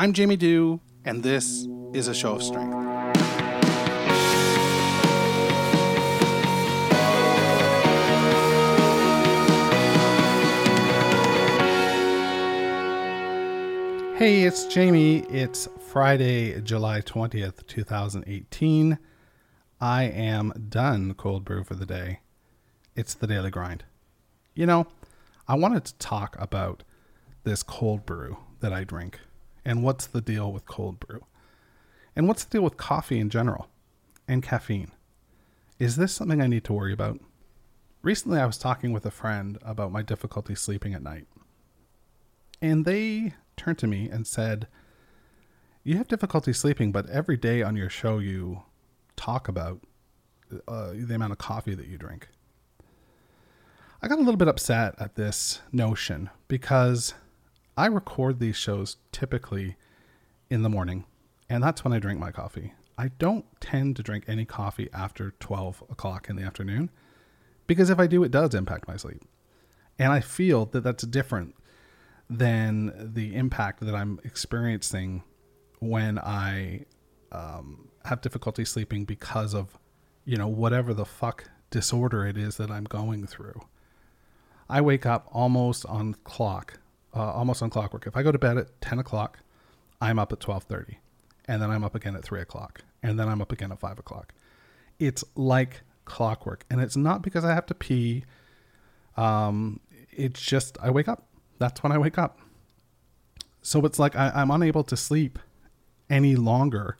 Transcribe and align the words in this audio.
I'm 0.00 0.12
Jamie 0.12 0.36
Dew, 0.36 0.80
and 1.04 1.24
this 1.24 1.66
is 1.92 2.06
a 2.06 2.14
show 2.14 2.36
of 2.36 2.42
strength. 2.44 2.72
Hey, 14.16 14.44
it's 14.44 14.66
Jamie. 14.66 15.26
It's 15.30 15.66
Friday, 15.80 16.60
July 16.60 17.00
20th, 17.00 17.66
2018. 17.66 19.00
I 19.80 20.02
am 20.04 20.52
done 20.68 21.14
cold 21.14 21.44
brew 21.44 21.64
for 21.64 21.74
the 21.74 21.86
day. 21.86 22.20
It's 22.94 23.14
the 23.14 23.26
daily 23.26 23.50
grind. 23.50 23.82
You 24.54 24.66
know, 24.66 24.86
I 25.48 25.56
wanted 25.56 25.84
to 25.86 25.98
talk 25.98 26.36
about 26.38 26.84
this 27.42 27.64
cold 27.64 28.06
brew 28.06 28.36
that 28.60 28.72
I 28.72 28.84
drink 28.84 29.18
and 29.68 29.82
what's 29.82 30.06
the 30.06 30.22
deal 30.22 30.50
with 30.50 30.64
cold 30.64 30.98
brew 30.98 31.26
and 32.16 32.26
what's 32.26 32.42
the 32.42 32.50
deal 32.50 32.62
with 32.62 32.78
coffee 32.78 33.20
in 33.20 33.28
general 33.28 33.68
and 34.26 34.42
caffeine. 34.42 34.92
Is 35.78 35.96
this 35.96 36.10
something 36.12 36.40
I 36.40 36.46
need 36.46 36.64
to 36.64 36.72
worry 36.72 36.92
about? 36.94 37.20
Recently, 38.00 38.40
I 38.40 38.46
was 38.46 38.56
talking 38.56 38.92
with 38.92 39.04
a 39.04 39.10
friend 39.10 39.58
about 39.60 39.92
my 39.92 40.00
difficulty 40.00 40.54
sleeping 40.54 40.94
at 40.94 41.02
night. 41.02 41.26
And 42.62 42.86
they 42.86 43.34
turned 43.58 43.76
to 43.78 43.86
me 43.86 44.08
and 44.08 44.26
said, 44.26 44.68
You 45.84 45.98
have 45.98 46.08
difficulty 46.08 46.54
sleeping, 46.54 46.90
but 46.90 47.08
every 47.10 47.36
day 47.36 47.62
on 47.62 47.76
your 47.76 47.90
show 47.90 48.18
you 48.18 48.62
talk 49.16 49.48
about 49.48 49.80
uh, 50.66 50.92
the 50.94 51.14
amount 51.14 51.32
of 51.32 51.38
coffee 51.38 51.74
that 51.74 51.88
you 51.88 51.98
drink. 51.98 52.28
I 54.00 54.08
got 54.08 54.16
a 54.16 54.22
little 54.22 54.36
bit 54.36 54.48
upset 54.48 54.94
at 54.98 55.16
this 55.16 55.60
notion 55.72 56.30
because 56.48 57.12
I 57.78 57.86
record 57.86 58.40
these 58.40 58.56
shows 58.56 58.96
typically 59.12 59.76
in 60.50 60.62
the 60.62 60.68
morning, 60.68 61.04
and 61.48 61.62
that's 61.62 61.84
when 61.84 61.92
I 61.92 62.00
drink 62.00 62.18
my 62.18 62.32
coffee. 62.32 62.74
I 62.98 63.12
don't 63.20 63.44
tend 63.60 63.94
to 63.96 64.02
drink 64.02 64.24
any 64.26 64.44
coffee 64.44 64.88
after 64.92 65.30
12 65.38 65.84
o'clock 65.88 66.28
in 66.28 66.34
the 66.34 66.42
afternoon 66.42 66.90
because 67.68 67.88
if 67.88 68.00
I 68.00 68.08
do, 68.08 68.24
it 68.24 68.32
does 68.32 68.52
impact 68.52 68.88
my 68.88 68.96
sleep. 68.96 69.22
And 69.96 70.12
I 70.12 70.18
feel 70.18 70.66
that 70.66 70.82
that's 70.82 71.04
different 71.04 71.54
than 72.28 73.12
the 73.14 73.36
impact 73.36 73.78
that 73.86 73.94
I'm 73.94 74.18
experiencing 74.24 75.22
when 75.78 76.18
I 76.18 76.84
um, 77.30 77.90
have 78.06 78.20
difficulty 78.22 78.64
sleeping 78.64 79.04
because 79.04 79.54
of, 79.54 79.78
you 80.24 80.36
know, 80.36 80.48
whatever 80.48 80.92
the 80.94 81.04
fuck 81.04 81.48
disorder 81.70 82.26
it 82.26 82.36
is 82.36 82.56
that 82.56 82.72
I'm 82.72 82.84
going 82.84 83.24
through. 83.28 83.60
I 84.68 84.80
wake 84.80 85.06
up 85.06 85.28
almost 85.30 85.86
on 85.86 86.14
clock, 86.24 86.80
uh, 87.14 87.32
almost 87.32 87.62
on 87.62 87.70
clockwork. 87.70 88.06
If 88.06 88.16
I 88.16 88.22
go 88.22 88.32
to 88.32 88.38
bed 88.38 88.58
at 88.58 88.80
10 88.80 88.98
o'clock, 88.98 89.38
I'm 90.00 90.18
up 90.18 90.32
at 90.32 90.40
12:30, 90.40 90.96
and 91.46 91.60
then 91.60 91.70
I'm 91.70 91.84
up 91.84 91.94
again 91.94 92.14
at 92.14 92.24
3 92.24 92.40
o'clock, 92.40 92.82
and 93.02 93.18
then 93.18 93.28
I'm 93.28 93.42
up 93.42 93.52
again 93.52 93.72
at 93.72 93.80
5 93.80 93.98
o'clock. 93.98 94.32
It's 94.98 95.24
like 95.34 95.82
clockwork, 96.04 96.64
and 96.70 96.80
it's 96.80 96.96
not 96.96 97.22
because 97.22 97.44
I 97.44 97.54
have 97.54 97.66
to 97.66 97.74
pee. 97.74 98.24
Um, 99.16 99.80
it's 100.10 100.40
just 100.40 100.78
I 100.80 100.90
wake 100.90 101.08
up. 101.08 101.26
That's 101.58 101.82
when 101.82 101.92
I 101.92 101.98
wake 101.98 102.18
up. 102.18 102.38
So 103.62 103.84
it's 103.84 103.98
like 103.98 104.16
I, 104.16 104.30
I'm 104.34 104.50
unable 104.50 104.84
to 104.84 104.96
sleep 104.96 105.38
any 106.08 106.36
longer 106.36 106.96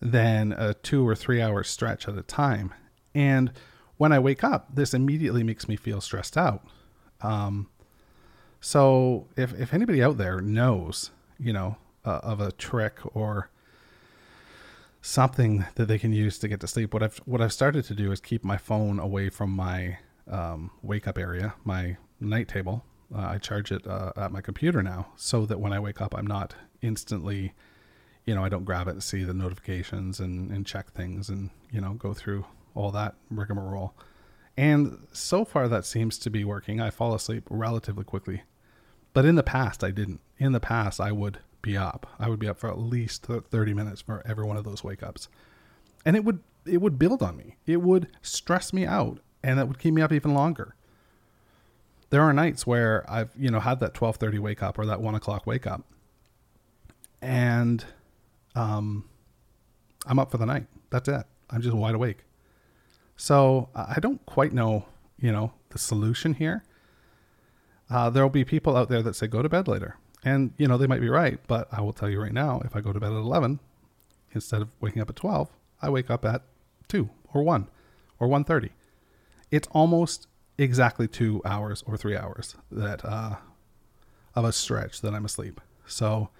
than 0.00 0.52
a 0.52 0.74
two 0.74 1.06
or 1.06 1.14
three 1.14 1.40
hour 1.40 1.62
stretch 1.62 2.08
at 2.08 2.18
a 2.18 2.22
time, 2.22 2.74
and 3.14 3.52
when 3.96 4.12
I 4.12 4.18
wake 4.18 4.42
up, 4.42 4.74
this 4.74 4.94
immediately 4.94 5.42
makes 5.42 5.68
me 5.68 5.76
feel 5.76 6.00
stressed 6.00 6.38
out. 6.38 6.66
Um, 7.20 7.68
so 8.60 9.26
if, 9.36 9.58
if 9.58 9.72
anybody 9.72 10.02
out 10.02 10.18
there 10.18 10.40
knows, 10.40 11.10
you 11.38 11.52
know, 11.52 11.76
uh, 12.04 12.20
of 12.22 12.40
a 12.40 12.52
trick 12.52 12.98
or 13.14 13.50
something 15.00 15.64
that 15.76 15.86
they 15.86 15.98
can 15.98 16.12
use 16.12 16.38
to 16.38 16.48
get 16.48 16.60
to 16.60 16.66
sleep, 16.66 16.92
what 16.92 17.02
I've 17.02 17.18
what 17.24 17.40
I've 17.40 17.52
started 17.52 17.84
to 17.86 17.94
do 17.94 18.12
is 18.12 18.20
keep 18.20 18.44
my 18.44 18.58
phone 18.58 18.98
away 18.98 19.30
from 19.30 19.50
my 19.50 19.98
um, 20.30 20.70
wake 20.82 21.08
up 21.08 21.18
area, 21.18 21.54
my 21.64 21.96
night 22.20 22.48
table. 22.48 22.84
Uh, 23.14 23.22
I 23.22 23.38
charge 23.38 23.72
it 23.72 23.86
uh, 23.86 24.12
at 24.16 24.30
my 24.30 24.40
computer 24.40 24.82
now, 24.82 25.08
so 25.16 25.46
that 25.46 25.58
when 25.58 25.72
I 25.72 25.80
wake 25.80 26.00
up, 26.00 26.14
I'm 26.14 26.26
not 26.26 26.54
instantly, 26.80 27.54
you 28.24 28.34
know, 28.34 28.44
I 28.44 28.48
don't 28.48 28.64
grab 28.64 28.86
it 28.86 28.92
and 28.92 29.02
see 29.02 29.24
the 29.24 29.34
notifications 29.34 30.20
and, 30.20 30.50
and 30.50 30.64
check 30.64 30.92
things 30.92 31.28
and 31.28 31.50
you 31.72 31.80
know 31.80 31.94
go 31.94 32.12
through 32.12 32.44
all 32.74 32.90
that 32.92 33.14
rigmarole. 33.30 33.94
And 34.60 35.06
so 35.10 35.46
far, 35.46 35.68
that 35.68 35.86
seems 35.86 36.18
to 36.18 36.28
be 36.28 36.44
working. 36.44 36.82
I 36.82 36.90
fall 36.90 37.14
asleep 37.14 37.44
relatively 37.48 38.04
quickly. 38.04 38.42
But 39.14 39.24
in 39.24 39.36
the 39.36 39.42
past, 39.42 39.82
I 39.82 39.90
didn't. 39.90 40.20
In 40.36 40.52
the 40.52 40.60
past, 40.60 41.00
I 41.00 41.12
would 41.12 41.38
be 41.62 41.78
up. 41.78 42.06
I 42.18 42.28
would 42.28 42.38
be 42.38 42.46
up 42.46 42.58
for 42.58 42.68
at 42.68 42.78
least 42.78 43.24
30 43.24 43.72
minutes 43.72 44.02
for 44.02 44.22
every 44.26 44.44
one 44.44 44.58
of 44.58 44.64
those 44.64 44.84
wake 44.84 45.02
ups. 45.02 45.28
And 46.04 46.14
it 46.14 46.26
would 46.26 46.40
it 46.66 46.82
would 46.82 46.98
build 46.98 47.22
on 47.22 47.38
me. 47.38 47.56
It 47.64 47.78
would 47.78 48.08
stress 48.20 48.74
me 48.74 48.84
out 48.84 49.20
and 49.42 49.58
that 49.58 49.66
would 49.66 49.78
keep 49.78 49.94
me 49.94 50.02
up 50.02 50.12
even 50.12 50.34
longer. 50.34 50.74
There 52.10 52.20
are 52.20 52.34
nights 52.34 52.66
where 52.66 53.10
I've, 53.10 53.30
you 53.38 53.50
know, 53.50 53.60
had 53.60 53.80
that 53.80 53.98
1230 53.98 54.40
wake 54.40 54.62
up 54.62 54.78
or 54.78 54.84
that 54.84 55.00
one 55.00 55.14
o'clock 55.14 55.46
wake 55.46 55.66
up. 55.66 55.86
And 57.22 57.82
um 58.54 59.08
I'm 60.04 60.18
up 60.18 60.30
for 60.30 60.36
the 60.36 60.44
night. 60.44 60.66
That's 60.90 61.08
it. 61.08 61.24
I'm 61.48 61.62
just 61.62 61.74
wide 61.74 61.94
awake. 61.94 62.24
So 63.20 63.68
I 63.74 64.00
don't 64.00 64.24
quite 64.24 64.54
know, 64.54 64.86
you 65.18 65.30
know, 65.30 65.52
the 65.68 65.78
solution 65.78 66.32
here. 66.32 66.64
Uh, 67.90 68.08
there 68.08 68.22
will 68.22 68.30
be 68.30 68.46
people 68.46 68.78
out 68.78 68.88
there 68.88 69.02
that 69.02 69.14
say 69.14 69.26
go 69.26 69.42
to 69.42 69.48
bed 69.48 69.68
later, 69.68 69.98
and 70.24 70.54
you 70.56 70.66
know 70.66 70.78
they 70.78 70.86
might 70.86 71.02
be 71.02 71.10
right. 71.10 71.38
But 71.46 71.68
I 71.70 71.82
will 71.82 71.92
tell 71.92 72.08
you 72.08 72.18
right 72.18 72.32
now, 72.32 72.62
if 72.64 72.74
I 72.74 72.80
go 72.80 72.94
to 72.94 72.98
bed 72.98 73.12
at 73.12 73.18
eleven 73.18 73.60
instead 74.32 74.62
of 74.62 74.70
waking 74.80 75.02
up 75.02 75.10
at 75.10 75.16
twelve, 75.16 75.50
I 75.82 75.90
wake 75.90 76.08
up 76.08 76.24
at 76.24 76.44
two 76.88 77.10
or 77.34 77.42
one 77.42 77.68
or 78.18 78.26
one 78.26 78.42
thirty. 78.42 78.70
It's 79.50 79.68
almost 79.72 80.26
exactly 80.56 81.06
two 81.06 81.42
hours 81.44 81.84
or 81.86 81.98
three 81.98 82.16
hours 82.16 82.56
that 82.72 83.04
uh, 83.04 83.36
of 84.34 84.46
a 84.46 84.52
stretch 84.52 85.02
that 85.02 85.12
I'm 85.12 85.26
asleep. 85.26 85.60
So 85.84 86.30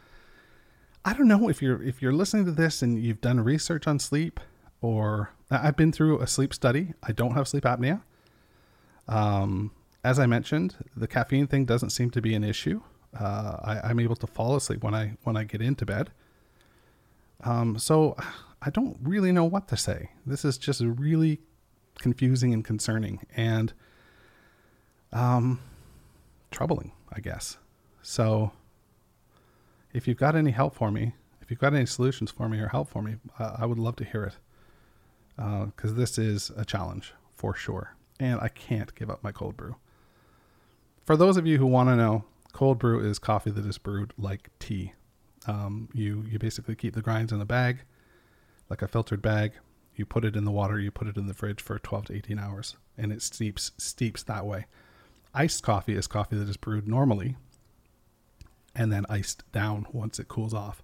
I 1.05 1.13
don't 1.13 1.29
know 1.29 1.51
if 1.51 1.61
you're 1.61 1.83
if 1.83 2.01
you're 2.01 2.15
listening 2.15 2.47
to 2.47 2.53
this 2.53 2.81
and 2.81 2.99
you've 2.99 3.21
done 3.21 3.39
research 3.41 3.87
on 3.87 3.99
sleep 3.99 4.41
or 4.81 5.33
I've 5.51 5.77
been 5.77 5.93
through 5.93 6.21
a 6.21 6.27
sleep 6.27 6.55
study. 6.55 6.95
I 7.03 7.13
don't 7.13 7.33
have 7.33 7.49
sleep 7.49 7.65
apnea. 7.65 8.03
Um, 9.09 9.73
as 10.05 10.19
I 10.19 10.27
mentioned, 10.27 10.77
the 10.97 11.07
caffeine 11.07 11.47
thing 11.47 11.65
doesn't 11.65 11.91
seem 11.91 12.11
to 12.11 12.23
be 12.23 12.35
an 12.35 12.45
issue. 12.45 12.81
Uh, 13.19 13.57
I, 13.83 13.91
am 13.91 13.99
able 13.99 14.17
to 14.17 14.27
fall 14.27 14.55
asleep 14.57 14.85
when 14.85 14.95
I 14.95 15.17
when 15.25 15.37
I 15.37 15.45
get 15.45 15.61
into 15.61 15.85
bed. 15.85 16.11
Um, 17.43 17.79
so 17.79 18.17
I 18.63 18.71
don't 18.71 18.97
really 19.03 19.33
know 19.33 19.45
what 19.45 19.67
to 19.69 19.77
say. 19.77 20.11
This 20.25 20.45
is 20.45 20.59
just 20.59 20.81
really 20.81 21.41
confusing 21.99 22.55
and 22.55 22.65
concerning 22.65 23.27
and 23.37 23.73
um, 25.13 25.61
troubling, 26.51 26.93
I 27.13 27.21
guess. 27.21 27.59
So 28.03 28.53
if 29.93 30.07
you've 30.07 30.19
got 30.19 30.37
any 30.37 30.53
help 30.53 30.75
for 30.75 30.91
me, 30.91 31.15
if 31.43 31.51
you've 31.51 31.61
got 31.61 31.75
any 31.75 31.87
solutions 31.87 32.31
for 32.31 32.49
me 32.49 32.61
or 32.61 32.69
help 32.69 32.89
for 32.89 33.03
me, 33.03 33.17
uh, 33.39 33.57
I 33.59 33.67
would 33.67 33.79
love 33.79 33.97
to 33.97 34.05
hear 34.05 34.25
it 34.25 34.35
because 35.41 35.93
uh, 35.93 35.95
this 35.95 36.19
is 36.19 36.51
a 36.57 36.65
challenge 36.65 37.15
for 37.35 37.55
sure. 37.55 37.97
And 38.19 38.39
I 38.41 38.49
can't 38.49 38.95
give 38.95 39.09
up 39.09 39.25
my 39.25 39.33
cold 39.33 39.57
brew. 39.57 39.77
For 41.07 41.17
those 41.17 41.39
of 41.39 41.47
you 41.47 41.57
who 41.57 41.67
want 41.67 41.89
to 41.89 41.97
know, 41.97 42.25
cold 42.53 42.79
brew 42.79 43.01
is 43.01 43.19
coffee 43.19 43.51
that 43.51 43.65
is 43.65 43.79
brewed 43.79 44.13
like 44.19 44.51
tea. 44.59 44.93
Um, 45.47 45.89
you 45.95 46.27
you 46.31 46.39
basically 46.39 46.75
keep 46.75 46.95
the 46.95 47.01
grinds 47.01 47.33
in 47.33 47.41
a 47.41 47.47
bag, 47.47 47.79
like 48.69 48.83
a 48.83 48.89
filtered 48.89 49.23
bag. 49.23 49.53
You 49.97 50.05
put 50.05 50.25
it 50.25 50.37
in 50.37 50.45
the 50.45 50.51
water. 50.51 50.79
You 50.79 50.91
put 50.91 51.09
it 51.09 51.17
in 51.17 51.27
the 51.27 51.35
fridge 51.35 51.63
for 51.63 51.79
12 51.79 52.07
to 52.07 52.15
18 52.15 52.39
hours, 52.39 52.77
and 52.99 53.11
it 53.11 53.23
steeps 53.23 53.73
steeps 53.79 54.23
that 54.25 54.45
way. 54.45 54.67
Iced 55.33 55.63
coffee 55.63 55.95
is 55.95 56.07
coffee 56.07 56.37
that 56.37 56.49
is 56.49 56.59
brewed 56.59 56.87
normally, 56.87 57.37
and 58.75 58.93
then 58.93 59.07
iced 59.09 59.51
down 59.53 59.87
once 59.93 60.19
it 60.19 60.29
cools 60.29 60.53
off. 60.53 60.83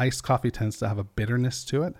Iced 0.00 0.24
coffee 0.24 0.50
tends 0.50 0.78
to 0.78 0.88
have 0.88 0.98
a 0.98 1.04
bitterness 1.04 1.64
to 1.66 1.84
it, 1.84 1.94